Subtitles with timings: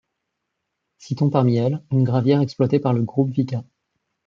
[0.97, 3.63] Citons parmi elle, une gravière exploité par le groupe Vicat.